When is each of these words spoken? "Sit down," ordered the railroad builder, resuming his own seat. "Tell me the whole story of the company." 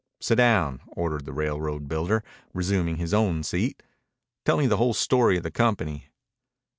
"Sit 0.19 0.37
down," 0.37 0.81
ordered 0.87 1.25
the 1.25 1.31
railroad 1.31 1.87
builder, 1.87 2.23
resuming 2.55 2.95
his 2.95 3.13
own 3.13 3.43
seat. 3.43 3.83
"Tell 4.45 4.57
me 4.57 4.65
the 4.65 4.77
whole 4.77 4.95
story 4.95 5.37
of 5.37 5.43
the 5.43 5.51
company." 5.51 6.07